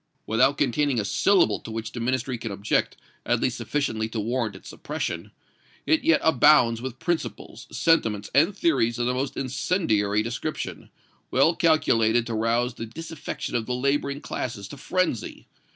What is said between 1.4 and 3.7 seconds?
to which the Ministry can object, at least